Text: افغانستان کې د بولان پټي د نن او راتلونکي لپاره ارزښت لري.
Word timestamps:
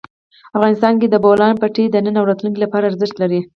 افغانستان 0.57 0.93
کې 0.99 1.07
د 1.09 1.15
بولان 1.23 1.53
پټي 1.61 1.85
د 1.89 1.95
نن 2.05 2.15
او 2.19 2.25
راتلونکي 2.29 2.59
لپاره 2.61 2.87
ارزښت 2.89 3.15
لري. 3.21 3.41